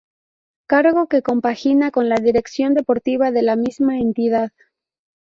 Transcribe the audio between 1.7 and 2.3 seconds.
con la